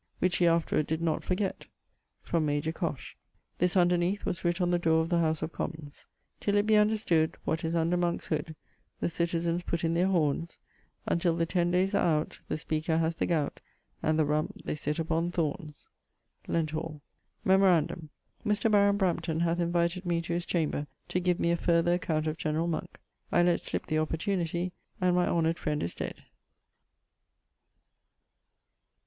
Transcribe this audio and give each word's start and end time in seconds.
which 0.17 0.37
he 0.37 0.47
afterward 0.47 0.87
did 0.87 0.99
not 0.99 1.23
forget: 1.23 1.67
from 2.23 2.43
major 2.43 2.71
Cosh. 2.71 3.15
This 3.59 3.77
underneath 3.77 4.25
was 4.25 4.39
writt 4.43 4.59
on 4.59 4.71
the 4.71 4.79
dore 4.79 5.01
of 5.03 5.09
the 5.09 5.19
House 5.19 5.43
of 5.43 5.51
Commons. 5.51 6.07
Till 6.39 6.55
it 6.55 6.65
be 6.65 6.75
understood 6.75 7.37
What 7.45 7.63
is 7.63 7.75
under 7.75 7.95
Monke's 7.97 8.25
hood, 8.25 8.55
The 8.99 9.09
citizens 9.09 9.61
putt 9.61 9.83
in 9.83 9.93
their 9.93 10.07
hornes. 10.07 10.57
Untill 11.05 11.35
the 11.35 11.45
ten 11.45 11.69
dayes 11.69 11.93
are 11.93 11.99
out, 12.21 12.39
The 12.47 12.55
Speaker[XXXIV.] 12.55 12.99
haz 12.99 13.15
the 13.17 13.27
gowt, 13.27 13.59
And 14.01 14.17
the 14.17 14.25
Rump, 14.25 14.63
they 14.65 14.73
sitt 14.73 14.97
upon 14.97 15.29
thornes. 15.31 15.87
[XXXIV.] 16.45 16.47
Lenthall. 16.49 17.01
Memorandum: 17.45 18.09
Mr. 18.43 18.71
Baron 18.71 18.97
Brampton 18.97 19.41
hath 19.41 19.59
invited 19.59 20.03
me 20.07 20.19
to 20.23 20.33
his 20.33 20.47
chamber 20.47 20.87
to 21.09 21.19
give 21.19 21.39
me 21.39 21.51
a 21.51 21.55
farther 21.55 21.93
account 21.93 22.25
of 22.25 22.37
generall 22.39 22.65
Monk. 22.65 22.99
I 23.31 23.43
let 23.43 23.61
slip 23.61 23.85
the 23.85 23.99
opportunity, 23.99 24.71
and 24.99 25.15
my 25.15 25.27
honoured 25.27 25.59
friend 25.59 25.83
is 25.83 25.93
dead. 25.93 26.23